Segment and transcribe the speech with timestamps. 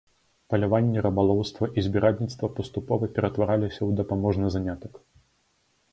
[0.53, 4.93] Паляванне, рыбалоўства і збіральніцтва паступова ператвараліся ў дапаможны занятак.